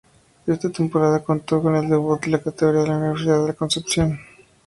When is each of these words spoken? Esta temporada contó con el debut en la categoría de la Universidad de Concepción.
Esta 0.47 0.67
temporada 0.71 1.23
contó 1.23 1.61
con 1.61 1.75
el 1.75 1.87
debut 1.87 2.25
en 2.25 2.31
la 2.31 2.41
categoría 2.41 2.81
de 2.81 2.87
la 2.89 2.97
Universidad 2.97 3.45
de 3.45 3.53
Concepción. 3.53 4.19